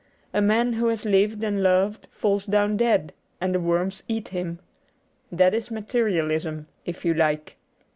[0.33, 4.57] A man who has lived and loved falls down dead and the worms eat him.
[5.31, 7.55] That is Materialism, if you like.